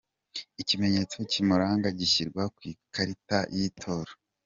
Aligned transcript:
Ikimenyetso 0.61 1.17
kimuranga 1.31 1.87
gishyirwa 1.99 2.43
ku 2.55 2.59
ikarita 2.71 3.37
y’itora 3.55 4.11